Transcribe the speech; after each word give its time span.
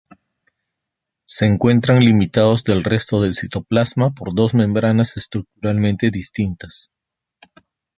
Se 1.27 1.45
encuentran 1.45 2.03
limitados 2.03 2.63
del 2.63 2.83
resto 2.83 3.21
del 3.21 3.35
citoplasma 3.35 4.09
por 4.09 4.33
dos 4.33 4.55
membranas 4.55 5.15
estructuralmente 5.15 6.09
distintas. 6.09 6.91